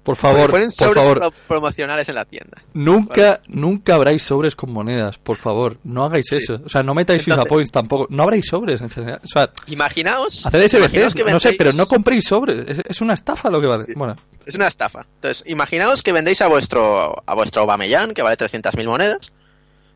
[0.05, 2.61] Por favor, ponen por sobres favor, pro- promocionales en la tienda.
[2.73, 6.35] nunca, nunca habráis sobres con monedas, por favor, no hagáis Sí.
[6.37, 6.61] eso.
[6.63, 9.19] O sea, no metáis FIFA Points tampoco, no habréis sobres en general.
[9.23, 10.45] O sea, Imaginaos.
[10.45, 12.65] haced imaginaos SBCs, que no sé, vendéis- pero no compréis sobres.
[12.69, 13.83] Es, es una estafa lo que vale.
[13.83, 13.93] Sí.
[13.95, 14.15] Bueno,
[14.45, 15.05] Es una estafa.
[15.15, 19.33] Entonces, imaginaos que vendéis a vuestro a vuestro Aubameyang, que vale 300.000 monedas,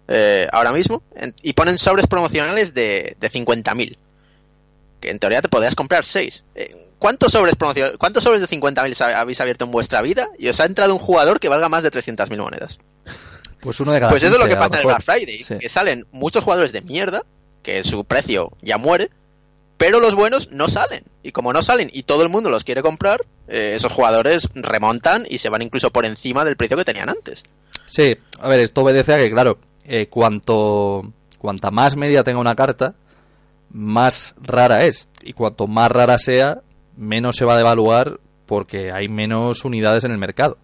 [0.07, 3.97] eh, ahora mismo, en- y ponen sobres promocionales de, de 50.000.
[4.99, 6.43] Que en teoría te podrías comprar 6.
[6.99, 7.55] ¿Cuántos sobres
[7.97, 10.99] cuántos sobres de 50.000 sa- habéis abierto en vuestra vida y os ha entrado un
[10.99, 12.79] jugador que valga más de 300.000 monedas?
[13.61, 14.85] pues uno de cada Pues eso es lo 15, que pasa en el.
[14.87, 15.57] Black Friday, Sí.
[15.59, 17.23] que salen muchos jugadores de mierda,
[17.63, 19.09] que su precio ya muere,
[19.77, 21.03] pero los buenos no salen.
[21.23, 25.25] Y como no salen y todo el mundo los quiere comprar, eh, esos jugadores remontan
[25.29, 27.43] y se van incluso por encima del precio que tenían antes.
[27.85, 32.55] Sí, a ver, esto obedece a que, claro, eh, cuanto cuanta más media tenga una
[32.55, 32.95] carta,
[33.71, 35.07] más rara es.
[35.21, 36.61] Y cuanto más rara sea,
[36.99, 40.57] menos se va a devaluar porque hay menos unidades en el mercado.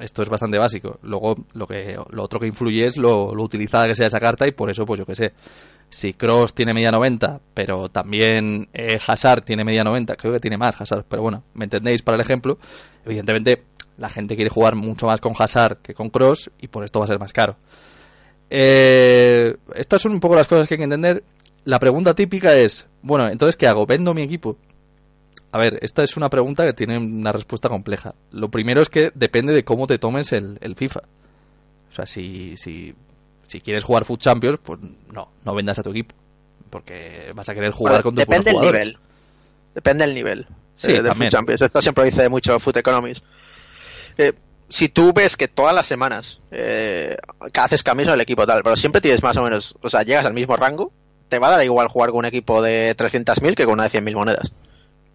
[0.00, 0.98] Esto es bastante básico.
[1.02, 4.46] Luego, lo que lo otro que influye es lo, lo utilizada que sea esa carta
[4.46, 5.32] y por eso, pues yo qué sé.
[5.88, 10.56] Si Cross tiene media 90, pero también eh, Hazard tiene media 90, creo que tiene
[10.56, 12.58] más Hazard, pero bueno, ¿me entendéis para el ejemplo?
[13.04, 13.62] Evidentemente,
[13.98, 17.04] la gente quiere jugar mucho más con Hazard que con Cross y por esto va
[17.04, 17.56] a ser más caro.
[18.48, 21.24] Eh, estas son un poco las cosas que hay que entender.
[21.64, 23.86] La pregunta típica es, bueno, entonces, ¿qué hago?
[23.86, 24.56] ¿Vendo mi equipo?
[25.52, 28.14] A ver, esta es una pregunta que tiene una respuesta compleja.
[28.30, 31.00] Lo primero es que depende de cómo te tomes el, el FIFA.
[31.90, 32.94] O sea, si, si,
[33.46, 34.80] si quieres jugar Food Champions, pues
[35.12, 36.14] no, no vendas a tu equipo.
[36.70, 38.98] Porque vas a querer jugar Bueno, con tus depende del nivel.
[39.74, 40.46] Depende del nivel.
[40.74, 41.30] Sí, eh, de también.
[41.30, 41.62] Foot Champions.
[41.62, 43.22] Esto siempre lo dice mucho Foot Economics.
[44.16, 44.32] Eh,
[44.68, 47.18] si tú ves que todas las semanas eh,
[47.60, 50.24] haces cambios en el equipo tal, pero siempre tienes más o menos, o sea, llegas
[50.24, 50.92] al mismo rango,
[51.28, 53.90] te va a dar igual jugar con un equipo de 300.000 que con una de
[53.90, 54.52] 100.000 monedas.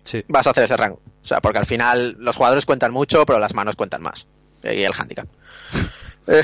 [0.07, 0.23] Sí.
[0.29, 1.01] Vas a hacer ese rango.
[1.21, 4.25] O sea, porque al final los jugadores cuentan mucho, pero las manos cuentan más.
[4.63, 5.27] Y el handicap.
[6.29, 6.43] Eh,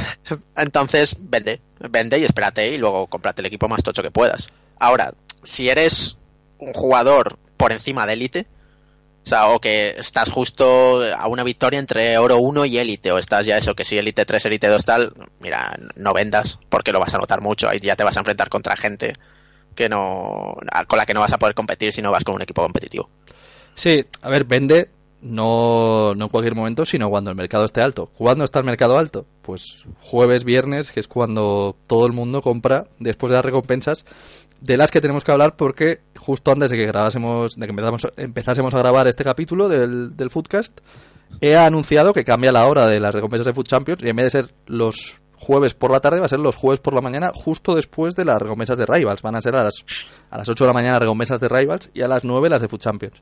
[0.55, 1.59] entonces, vende.
[1.77, 4.47] Vende y espérate y luego cómprate el equipo más tocho que puedas.
[4.79, 6.17] Ahora, si eres
[6.57, 8.47] un jugador por encima de élite,
[9.25, 13.17] O sea, o que estás justo a una victoria entre Oro 1 y Élite, o
[13.17, 17.01] estás ya eso, que si Élite 3, Élite 2 tal, mira, no vendas, porque lo
[17.01, 19.15] vas a notar mucho, ahí ya te vas a enfrentar contra gente
[19.75, 20.55] que no
[20.87, 23.09] con la que no vas a poder competir si no vas con un equipo competitivo.
[23.75, 24.89] Sí, a ver, vende
[25.23, 28.07] no, no en cualquier momento, sino cuando el mercado esté alto.
[28.07, 29.25] ¿Cuándo está el mercado alto?
[29.41, 34.05] Pues jueves, viernes, que es cuando todo el mundo compra después de las recompensas,
[34.59, 38.73] de las que tenemos que hablar porque justo antes de que grabásemos, de que empezásemos
[38.73, 40.79] a grabar este capítulo del, del Foodcast,
[41.41, 44.25] he anunciado que cambia la hora de las recompensas de Food Champions y en vez
[44.25, 47.31] de ser los jueves por la tarde va a ser los jueves por la mañana
[47.33, 49.21] justo después de las recompensas de Rivals.
[49.21, 49.85] Van a ser a las,
[50.29, 52.61] a las 8 de la mañana las recompensas de Rivals y a las 9 las
[52.61, 53.21] de Food Champions.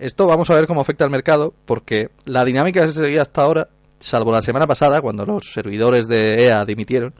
[0.00, 3.42] Esto vamos a ver cómo afecta al mercado, porque la dinámica que se seguía hasta
[3.42, 7.12] ahora, salvo la semana pasada, cuando los servidores de EA dimitieron,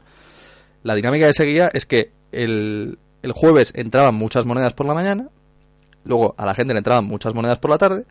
[0.81, 5.29] la dinámica que seguía es que el, el jueves entraban muchas monedas por la mañana,
[6.05, 8.05] luego a la gente le entraban muchas monedas por la tarde,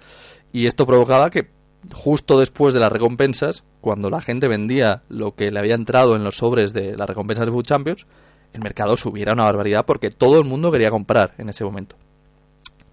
[0.52, 1.50] y esto provocaba que
[1.92, 6.22] justo después de las recompensas, cuando la gente vendía lo que le había entrado en
[6.22, 8.06] los sobres de las recompensas de Food Champions,
[8.52, 11.96] el mercado subiera una barbaridad porque todo el mundo quería comprar en ese momento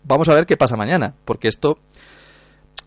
[0.07, 1.77] vamos a ver qué pasa mañana, porque esto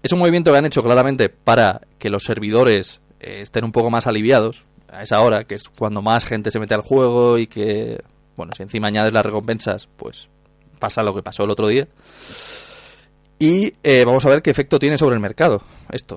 [0.02, 3.90] es un movimiento que han hecho claramente para que los servidores eh, estén un poco
[3.90, 7.46] más aliviados a esa hora, que es cuando más gente se mete al juego y
[7.46, 8.02] que,
[8.36, 10.28] bueno, si encima añades las recompensas, pues
[10.78, 11.86] pasa lo que pasó el otro día.
[13.38, 16.16] Y eh, vamos a ver qué efecto tiene sobre el mercado esto.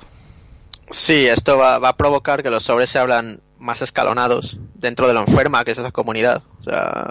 [0.89, 5.13] Sí, esto va, va, a provocar que los sobres se hablan más escalonados dentro de
[5.13, 6.43] lo enferma que es esa comunidad.
[6.59, 7.09] O sea,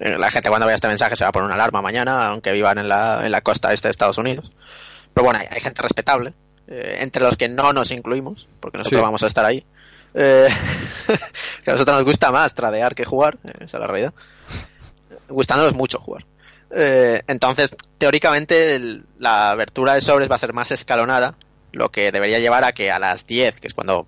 [0.00, 2.52] eh, la gente cuando vea este mensaje se va a poner una alarma mañana, aunque
[2.52, 4.50] vivan en la, en la costa este de Estados Unidos.
[5.14, 6.34] Pero bueno, hay, gente respetable,
[6.66, 9.64] eh, entre los que no nos incluimos, porque nosotros vamos a estar ahí.
[10.14, 10.48] Eh,
[11.64, 14.14] que a nosotros nos gusta más tradear que jugar, esa es la realidad.
[15.28, 16.26] Gustándonos mucho jugar.
[16.70, 21.36] entonces, teóricamente, la abertura de sobres va a ser más escalonada,
[21.72, 24.06] lo que debería llevar a que a las 10, que es cuando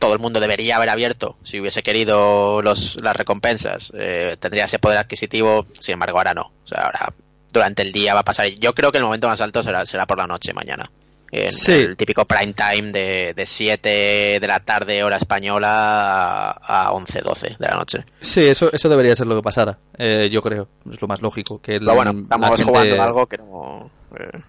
[0.00, 3.92] todo el mundo debería haber abierto si hubiese querido los, las recompensas.
[3.94, 6.52] Eh, tendría ese poder adquisitivo, sin embargo, ahora no.
[6.64, 7.12] O sea, ahora
[7.52, 8.48] durante el día va a pasar.
[8.48, 10.90] Yo creo que el momento más alto será, será por la noche mañana.
[11.32, 17.20] En el típico prime time de, de 7 de la tarde, hora española, a 11,
[17.20, 18.04] 12 de la noche.
[18.20, 20.66] Sí, eso, eso debería ser lo que pasara, eh, yo creo.
[20.90, 21.60] Es lo más lógico.
[21.60, 23.90] Que Pero bueno, estamos jugando algo que no.
[24.18, 24.40] Eh,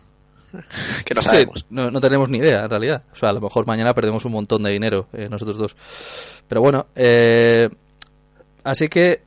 [1.05, 1.65] que no sabemos.
[1.69, 3.03] no, tenemos ni idea, en realidad.
[3.11, 5.75] O sea, a lo mejor mañana perdemos un montón de dinero, eh, nosotros dos.
[6.47, 7.69] Pero bueno, eh,
[8.63, 9.21] así que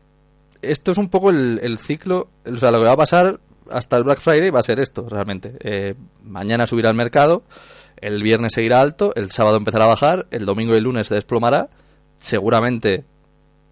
[0.62, 4.04] esto es un poco el, ciclo, o sea, lo que va a pasar hasta el
[4.04, 5.56] Black Friday va a ser esto, realmente.
[5.60, 7.42] Eh, mañana subirá el mercado,
[7.96, 11.14] el viernes seguirá alto, el sábado empezará a bajar, el domingo y el lunes se
[11.14, 11.68] desplomará,
[12.20, 13.04] seguramente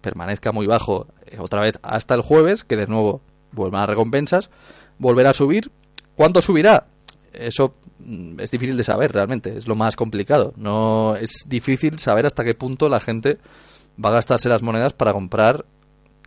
[0.01, 1.07] permanezca muy bajo
[1.39, 4.49] otra vez hasta el jueves, que de nuevo vuelvan a recompensas,
[4.97, 5.71] volverá a subir.
[6.15, 6.87] ¿Cuánto subirá?
[7.33, 10.53] Eso mm, es difícil de saber realmente, es lo más complicado.
[10.55, 13.37] No es difícil saber hasta qué punto la gente
[14.03, 15.65] va a gastarse las monedas para comprar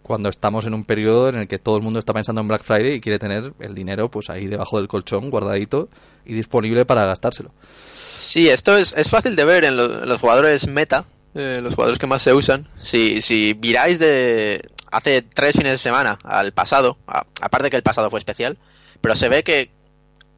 [0.02, 2.62] cuando estamos en un periodo en el que todo el mundo está pensando en Black
[2.62, 5.88] Friday y quiere tener el dinero pues ahí debajo del colchón guardadito
[6.24, 7.52] y disponible para gastárselo.
[7.60, 12.06] Sí, esto es, es fácil de ver en, los jugadores meta, eh, los jugadores que
[12.06, 12.68] más se usan.
[12.78, 18.08] Si, si miráis de hace tres fines de semana al pasado, aparte que el pasado
[18.08, 18.58] fue especial,
[19.00, 19.70] pero se ve que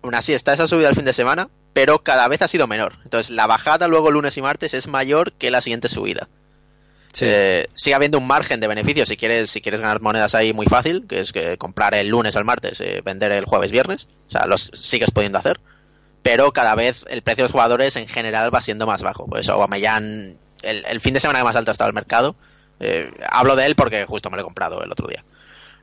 [0.02, 2.94] aún así está esa subida al fin de semana, pero cada vez ha sido menor.
[3.04, 6.28] Entonces la bajada luego lunes y martes es mayor que la siguiente subida.
[7.20, 10.66] Eh, sigue habiendo un margen de beneficio si quieres si quieres ganar monedas ahí muy
[10.66, 14.30] fácil, que es que comprar el lunes al martes, eh, vender el jueves viernes, o
[14.30, 15.58] sea, los sigues pudiendo hacer,
[16.22, 19.26] pero cada vez el precio de los jugadores en general va siendo más bajo.
[19.26, 22.36] Pues Aubameyang, el, el fin de semana que más alto ha estado el mercado,
[22.80, 25.24] eh, hablo de él porque justo me lo he comprado el otro día.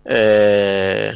[0.06, 1.15] Eh,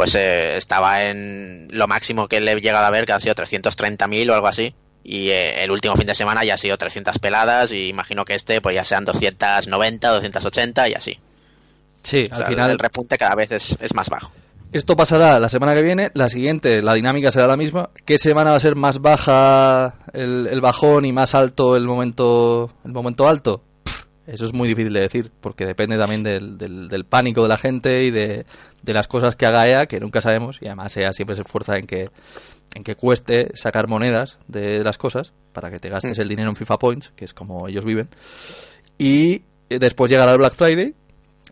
[0.00, 3.34] pues eh, estaba en lo máximo que le he llegado a ver, que han sido
[3.34, 4.74] 330.000 o algo así.
[5.04, 8.32] Y eh, el último fin de semana ya ha sido 300 peladas y imagino que
[8.34, 11.18] este pues ya sean 290, 280 y así.
[12.02, 14.32] Sí, al final el repunte cada vez es, es más bajo.
[14.72, 17.90] Esto pasará la semana que viene, la siguiente la dinámica será la misma.
[18.06, 22.72] ¿Qué semana va a ser más baja el, el bajón y más alto el momento,
[22.86, 23.64] el momento alto?
[24.30, 28.04] Eso es muy difícil de decir, porque depende también del, del, pánico de la gente
[28.04, 28.46] y de,
[28.84, 31.86] las cosas que haga EA, que nunca sabemos, y además EA siempre se esfuerza en
[31.86, 32.10] que,
[32.74, 36.22] en que cueste sacar monedas de las cosas, para que te gastes mm.
[36.22, 38.08] el dinero en FIFA Points, que es como ellos viven.
[38.98, 40.94] Y después llegará el Black Friday.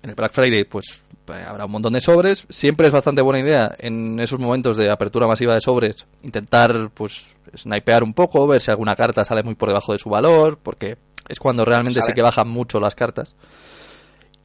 [0.02, 1.02] En el Black Friday, pues
[1.46, 2.46] habrá un montón de sobres.
[2.48, 7.26] Siempre es bastante buena idea en esos momentos de apertura masiva de sobres intentar, pues,
[7.56, 10.98] snipear un poco, ver si alguna carta sale muy por debajo de su valor, porque
[11.28, 13.34] es cuando realmente sé que bajan mucho las cartas.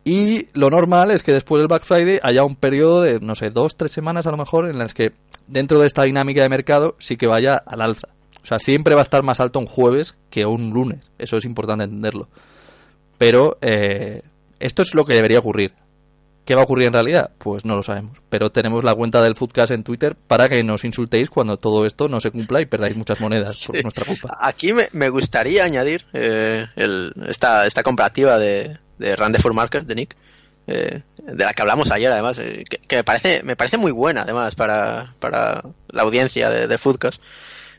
[0.05, 3.51] Y lo normal es que después del Black Friday haya un periodo de, no sé,
[3.51, 5.13] dos, tres semanas a lo mejor en las que
[5.47, 8.09] dentro de esta dinámica de mercado sí que vaya al alza.
[8.43, 10.99] O sea, siempre va a estar más alto un jueves que un lunes.
[11.17, 12.27] Eso es importante entenderlo.
[13.17, 14.21] Pero eh,
[14.59, 15.73] esto es lo que debería ocurrir.
[16.43, 17.31] ¿Qué va a ocurrir en realidad?
[17.37, 18.17] Pues no lo sabemos.
[18.29, 22.09] Pero tenemos la cuenta del Foodcast en Twitter para que nos insultéis cuando todo esto
[22.09, 24.37] no se cumpla y perdáis muchas monedas por nuestra culpa.
[24.41, 26.65] Aquí me, gustaría añadir eh,
[27.27, 30.15] esta, esta comparativa de, de Run for Marker, de Nick,
[30.67, 34.21] eh, de la que hablamos ayer además, eh, que, me, parece, me parece muy buena
[34.21, 37.21] además para, para la audiencia de, de Foodcast,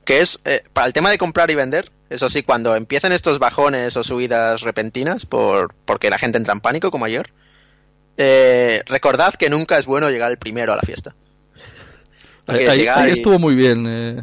[0.04, 3.96] que es para el tema de comprar y vender, eso sí, cuando empiecen estos bajones
[3.96, 7.32] o subidas repentinas por, porque la gente entra en pánico como ayer,
[8.16, 11.14] eh, recordad que nunca es bueno llegar el primero a la fiesta.
[12.46, 13.87] Ahí, estuvo muy bien.
[13.87, 14.22] Eh,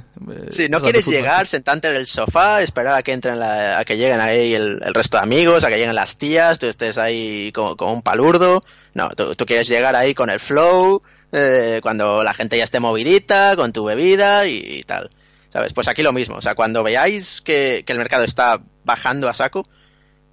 [0.49, 4.19] sí, no quieres llegar, sentarte en el sofá, esperar a que entren a que lleguen
[4.19, 8.01] ahí el, resto de amigos, a que lleguen las tías, tú estés ahí como, un
[8.01, 8.63] palurdo.
[8.93, 13.55] No, tú, quieres llegar ahí con el flow, eh, cuando la gente ya esté movidita,
[13.55, 15.09] con tu bebida y, tal.
[15.49, 15.73] ¿Sabes?
[15.73, 16.37] Pues aquí lo mismo.
[16.37, 19.67] O sea, cuando veáis que, que el mercado está bajando a saco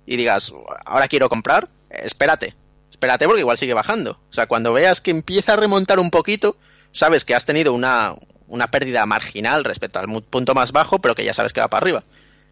[0.07, 0.53] y digas,
[0.85, 2.55] ahora quiero comprar, espérate
[2.99, 4.19] espérate porque igual sigue bajando.
[4.29, 6.57] O sea, cuando veas que empieza a remontar un poquito,
[6.93, 8.15] sabes que has tenido una,
[8.49, 11.83] una pérdida marginal respecto al punto más bajo, pero que ya sabes que va para
[11.83, 12.05] arriba.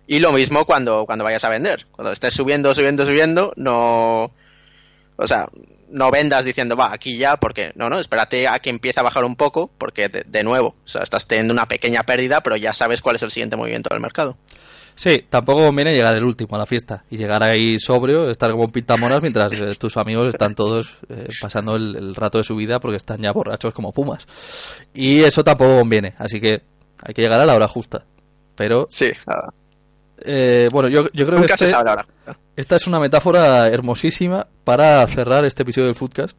[0.06, 1.86] Y lo mismo cuando, cuando vayas a vender.
[1.90, 4.30] Cuando estés subiendo, subiendo, subiendo, no.
[5.16, 5.48] O sea,
[5.88, 9.24] no vendas diciendo, va, aquí ya, porque no, no, espérate a que empiece a bajar
[9.24, 12.72] un poco, porque de, de nuevo, o sea, estás teniendo una pequeña pérdida, pero ya
[12.72, 14.36] sabes cuál es el siguiente movimiento del mercado.
[14.96, 18.64] Sí, tampoco conviene llegar el último a la fiesta y llegar ahí sobrio, estar como
[18.64, 22.80] un pintamonas mientras eh, tus amigos están todos eh, pasando el, rato de su vida
[22.80, 24.26] porque están ya borrachos como pumas.
[24.94, 26.62] Y eso tampoco conviene, así que
[27.02, 28.04] hay que llegar a la hora justa.
[28.54, 28.86] Pero.
[28.88, 29.12] Sí,
[30.24, 31.70] eh, bueno, yo, yo creo que este
[32.56, 36.38] esta es una metáfora hermosísima para cerrar este episodio del Foodcast,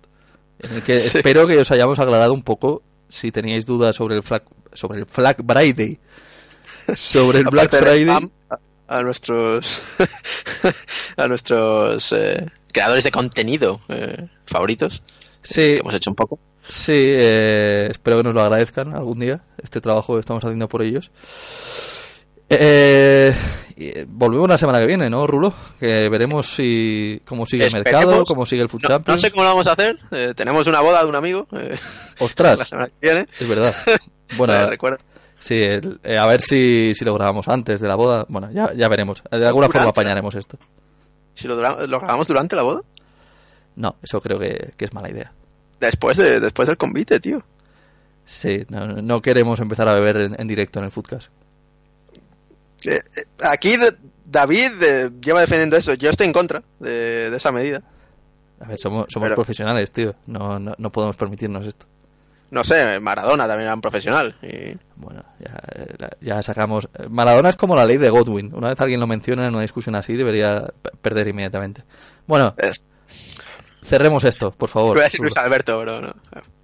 [0.62, 4.24] en el que espero que os hayamos aclarado un poco si teníais dudas sobre el
[4.24, 4.42] Flag,
[4.74, 6.00] sobre el Flag Friday
[6.96, 8.32] sobre el Black Friday
[8.88, 9.84] a nuestros
[11.18, 15.04] a nuestros eh, creadores de contenido eh, favoritos.
[15.42, 15.78] Sí.
[15.80, 16.40] hemos hecho un poco.
[16.68, 20.82] Sí, eh, espero que nos lo agradezcan algún día, este trabajo que estamos haciendo por
[20.82, 21.12] ellos.
[24.08, 25.54] volvemos la semana que viene, ¿no, Rulo?
[25.80, 29.44] Que veremos si cómo sigue el mercado, cómo sigue el Food no, No sé cómo
[29.44, 29.98] lo vamos a hacer.
[30.36, 31.48] tenemos una boda de un amigo.
[32.20, 32.74] Ostras.
[33.02, 33.74] Es verdad.
[34.36, 34.98] Bueno, recuerda.
[35.40, 38.26] Sí, eh, a ver si, si lo grabamos antes de la boda.
[38.28, 39.22] Bueno, ya, ya veremos.
[39.30, 40.58] De alguna forma apañaremos esto.
[41.34, 42.82] ¿Si lo, lo, grabamos durante la boda?
[43.76, 45.32] No, eso creo que, es mala idea.
[45.80, 47.44] Después, de, después del convite, tío.
[48.26, 51.30] Sí, no, queremos empezar a beber en, directo en el Foodcast.
[52.84, 53.76] Eh, eh, aquí
[54.26, 54.72] David
[55.22, 55.94] lleva defendiendo eso.
[55.94, 57.84] Yo estoy en contra de, esa medida.
[58.60, 60.16] A ver, somos, somos profesionales, tío.
[60.26, 61.86] No, no, no podemos permitirnos esto
[62.50, 64.36] no sé, Maradona también era un profesional.
[64.42, 64.78] Y...
[64.96, 65.24] Bueno,
[66.22, 66.90] ya, sacamos.
[67.10, 68.54] Maradona es como la ley de Godwin.
[68.54, 70.68] Una vez alguien lo menciona en una discusión así, debería
[71.02, 71.84] perder inmediatamente.
[72.26, 72.56] Bueno,
[73.84, 75.00] cerremos esto, por favor.
[75.20, 76.02] Luis Alberto, bro.
[76.02, 76.14] No.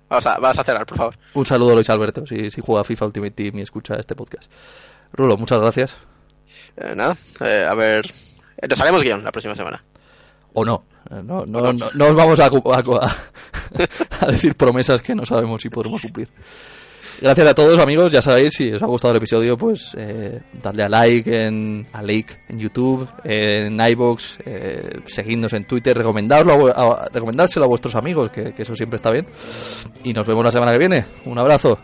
[0.10, 1.15] Vas, a, vas a cerrar, por favor.
[1.34, 4.52] Un saludo a Luis Alberto, si, si juega FIFA Ultimate Team y escucha este podcast.
[5.12, 5.98] Rulo, muchas gracias.
[6.78, 8.12] Eh, nada, eh, a ver.
[8.67, 9.84] Nos haremos guion la próxima semana.
[10.54, 10.86] O no.
[11.21, 12.45] No, no, no, os vamos a,
[14.21, 16.30] a, decir promesas que no sabemos si podremos cumplir.
[17.21, 20.84] Gracias a todos amigos, ya sabéis, si os ha gustado el episodio, pues eh, dadle
[20.84, 27.08] a like en, a like en YouTube, en iBox, eh, seguidnos en Twitter, recomendárselo a,
[27.13, 29.28] recomendárselo a vuestros amigos, que, que eso siempre está bien.
[30.04, 31.06] Y nos vemos la semana que viene.
[31.26, 31.78] Un abrazo.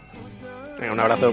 [0.91, 1.31] un abrazo.